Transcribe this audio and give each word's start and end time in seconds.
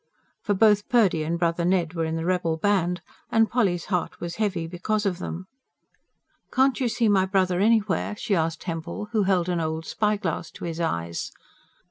For 0.41 0.55
both 0.55 0.89
Purdy 0.89 1.21
and 1.21 1.37
brother 1.37 1.63
Ned 1.63 1.93
were 1.93 2.05
in 2.05 2.15
the 2.15 2.25
rebel 2.25 2.57
band, 2.57 3.01
and 3.31 3.47
Polly's 3.51 3.85
heart 3.85 4.19
was 4.19 4.37
heavy 4.37 4.65
because 4.65 5.05
of 5.05 5.19
them. 5.19 5.45
"Can't 6.51 6.79
you 6.79 6.89
see 6.89 7.07
my 7.07 7.27
brother 7.27 7.59
anywhere?" 7.59 8.15
she 8.15 8.35
asked 8.35 8.63
Hempel, 8.63 9.09
who 9.11 9.21
held 9.25 9.47
an 9.47 9.59
old 9.61 9.85
spyglass 9.85 10.49
to 10.53 10.63
his 10.65 10.79
eyes. 10.79 11.31